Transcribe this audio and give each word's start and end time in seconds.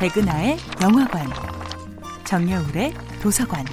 백은하의 0.00 0.56
영화관, 0.82 1.28
정여울의 2.24 2.94
도서관. 3.20 3.66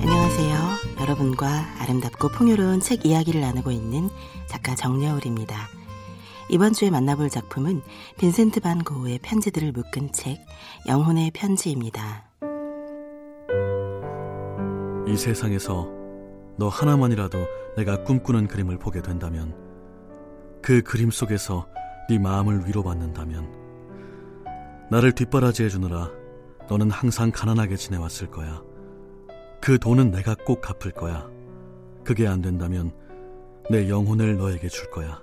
안녕하세요. 0.00 0.56
여러분과 0.98 1.46
아름답고 1.78 2.30
풍요로운 2.30 2.80
책 2.80 3.04
이야기를 3.04 3.42
나누고 3.42 3.70
있는 3.70 4.08
작가 4.46 4.74
정여울입니다. 4.74 5.68
이번 6.48 6.72
주에 6.72 6.88
만나볼 6.88 7.28
작품은 7.28 7.82
빈센트 8.18 8.60
반 8.60 8.82
고흐의 8.82 9.18
편지들을 9.18 9.72
묶은 9.72 10.12
책 10.12 10.38
영혼의 10.86 11.32
편지입니다. 11.32 12.25
이 15.06 15.16
세상에서 15.16 15.88
너 16.56 16.68
하나만이라도 16.68 17.38
내가 17.76 18.02
꿈꾸는 18.02 18.48
그림을 18.48 18.78
보게 18.78 19.00
된다면 19.02 19.54
그 20.62 20.82
그림 20.82 21.10
속에서 21.10 21.68
네 22.08 22.18
마음을 22.18 22.66
위로받는다면 22.66 23.66
나를 24.90 25.12
뒷바라지해 25.12 25.68
주느라 25.68 26.10
너는 26.68 26.90
항상 26.90 27.30
가난하게 27.30 27.76
지내왔을 27.76 28.30
거야. 28.30 28.62
그 29.60 29.78
돈은 29.78 30.10
내가 30.10 30.34
꼭 30.34 30.60
갚을 30.60 30.92
거야. 30.92 31.28
그게 32.04 32.26
안 32.26 32.42
된다면 32.42 32.90
내 33.70 33.88
영혼을 33.88 34.36
너에게 34.36 34.68
줄 34.68 34.90
거야. 34.90 35.22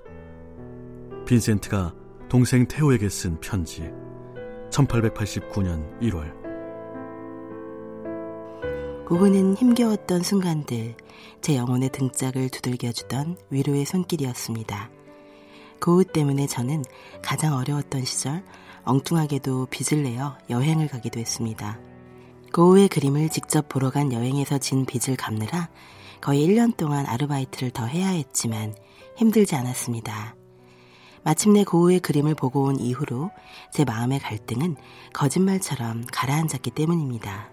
빈센트가 1.25 1.93
동생 2.29 2.67
테오에게 2.67 3.09
쓴 3.09 3.39
편지 3.39 3.91
1889년 4.69 5.99
1월 6.01 6.42
고흐는 9.05 9.55
힘겨웠던 9.55 10.23
순간들 10.23 10.95
제 11.41 11.57
영혼의 11.57 11.89
등짝을 11.89 12.49
두들겨주던 12.49 13.35
위로의 13.49 13.83
손길이었습니다. 13.85 14.89
고흐 15.81 16.05
때문에 16.05 16.47
저는 16.47 16.85
가장 17.21 17.55
어려웠던 17.57 18.05
시절 18.05 18.45
엉뚱하게도 18.85 19.67
빚을 19.69 20.03
내어 20.03 20.37
여행을 20.49 20.87
가기도 20.87 21.19
했습니다. 21.19 21.81
고흐의 22.53 22.87
그림을 22.87 23.27
직접 23.27 23.67
보러 23.67 23.89
간 23.89 24.13
여행에서 24.13 24.57
진 24.59 24.85
빚을 24.85 25.17
갚느라 25.17 25.69
거의 26.21 26.47
1년 26.47 26.77
동안 26.77 27.05
아르바이트를 27.05 27.71
더 27.71 27.85
해야 27.85 28.07
했지만 28.07 28.73
힘들지 29.17 29.57
않았습니다. 29.57 30.35
마침내 31.23 31.65
고흐의 31.65 31.99
그림을 31.99 32.35
보고 32.35 32.63
온 32.63 32.79
이후로 32.79 33.31
제 33.73 33.83
마음의 33.83 34.19
갈등은 34.19 34.77
거짓말처럼 35.13 36.05
가라앉았기 36.09 36.71
때문입니다. 36.71 37.52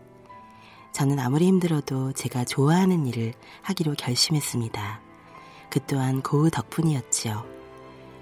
저는 0.92 1.18
아무리 1.18 1.46
힘들어도 1.46 2.12
제가 2.12 2.44
좋아하는 2.44 3.06
일을 3.06 3.32
하기로 3.62 3.94
결심했습니다. 3.94 5.00
그 5.70 5.80
또한 5.86 6.20
고흐 6.22 6.50
덕분이었지요. 6.50 7.44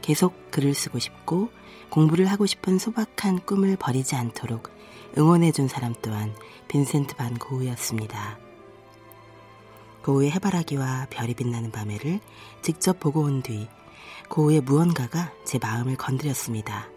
계속 0.03 0.51
글을 0.51 0.75
쓰고 0.75 0.99
싶고 0.99 1.51
공부를 1.91 2.27
하고 2.27 2.47
싶은 2.47 2.79
소박한 2.79 3.41
꿈을 3.41 3.77
버리지 3.77 4.15
않도록 4.15 4.71
응원해준 5.17 5.69
사람 5.69 5.95
또한 6.03 6.35
빈센트 6.69 7.17
반 7.17 7.37
고흐였습니다. 7.39 8.39
고흐의 10.05 10.31
해바라기와 10.33 11.09
별이 11.11 11.35
빛나는 11.35 11.71
밤에를 11.71 12.21
직접 12.63 13.01
보고 13.01 13.23
온 13.23 13.43
뒤 13.43 13.69
고흐의 14.29 14.61
무언가가 14.61 15.33
제 15.45 15.59
마음을 15.59 15.97
건드렸습니다. 15.97 16.89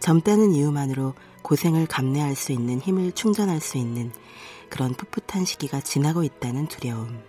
젊다는 0.00 0.52
이유만으로 0.52 1.14
고생을 1.42 1.86
감내할 1.86 2.34
수 2.34 2.52
있는 2.52 2.80
힘을 2.80 3.12
충전할 3.12 3.60
수 3.60 3.76
있는 3.76 4.10
그런 4.70 4.94
풋풋한 4.94 5.44
시기가 5.44 5.80
지나고 5.80 6.22
있다는 6.24 6.68
두려움. 6.68 7.22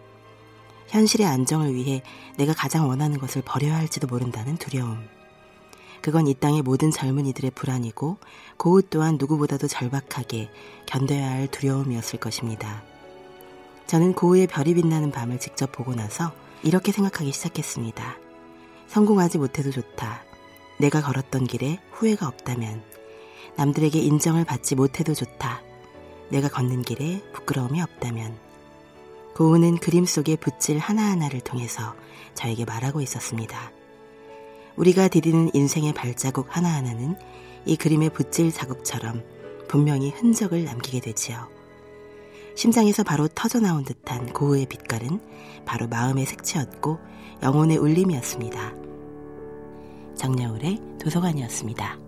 현실의 0.87 1.25
안정을 1.27 1.73
위해 1.73 2.03
내가 2.37 2.53
가장 2.53 2.87
원하는 2.87 3.17
것을 3.17 3.41
버려야 3.41 3.75
할지도 3.75 4.07
모른다는 4.07 4.57
두려움. 4.57 5.07
그건 6.01 6.27
이 6.27 6.33
땅의 6.33 6.61
모든 6.63 6.91
젊은이들의 6.91 7.51
불안이고 7.51 8.17
고우 8.57 8.81
또한 8.81 9.17
누구보다도 9.19 9.67
절박하게 9.67 10.49
견뎌야 10.85 11.29
할 11.29 11.47
두려움이었을 11.47 12.19
것입니다. 12.19 12.83
저는 13.87 14.13
고우의 14.13 14.47
별이 14.47 14.73
빛나는 14.73 15.11
밤을 15.11 15.39
직접 15.39 15.71
보고 15.71 15.93
나서 15.93 16.33
이렇게 16.63 16.91
생각하기 16.91 17.31
시작했습니다. 17.31 18.17
성공하지 18.87 19.37
못해도 19.37 19.71
좋다. 19.71 20.23
내가 20.79 21.01
걸었던 21.01 21.45
길에 21.45 21.79
후회가 21.91 22.27
없다면 22.27 22.83
남들에게 23.55 23.99
인정을 23.99 24.45
받지 24.45 24.75
못해도 24.75 25.13
좋다. 25.13 25.61
내가 26.31 26.47
걷는 26.47 26.81
길에 26.81 27.21
부끄러움이 27.33 27.81
없다면 27.81 28.37
고우는 29.35 29.77
그림 29.77 30.05
속의 30.05 30.37
붓질 30.37 30.77
하나하나를 30.77 31.41
통해서 31.41 31.95
저에게 32.33 32.65
말하고 32.65 33.01
있었습니다. 33.01 33.71
우리가 34.75 35.09
디디는 35.09 35.51
인생의 35.53 35.93
발자국 35.93 36.55
하나하나는 36.55 37.15
이 37.65 37.75
그림의 37.75 38.11
붓질 38.11 38.51
자국처럼 38.51 39.23
분명히 39.67 40.09
흔적을 40.09 40.63
남기게 40.63 41.01
되지요. 41.01 41.49
심장에서 42.55 43.03
바로 43.03 43.27
터져나온 43.27 43.83
듯한 43.83 44.33
고우의 44.33 44.65
빛깔은 44.65 45.19
바로 45.65 45.87
마음의 45.87 46.25
색채였고 46.25 46.99
영혼의 47.43 47.77
울림이었습니다. 47.77 48.73
정여울의 50.15 50.79
도서관이었습니다. 50.99 52.00